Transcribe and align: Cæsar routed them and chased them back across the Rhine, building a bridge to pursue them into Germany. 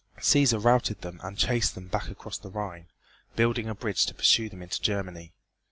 Cæsar 0.17 0.65
routed 0.65 1.01
them 1.01 1.19
and 1.23 1.37
chased 1.37 1.75
them 1.75 1.85
back 1.87 2.07
across 2.07 2.39
the 2.39 2.49
Rhine, 2.49 2.87
building 3.35 3.69
a 3.69 3.75
bridge 3.75 4.07
to 4.07 4.15
pursue 4.15 4.49
them 4.49 4.63
into 4.63 4.81
Germany. 4.81 5.31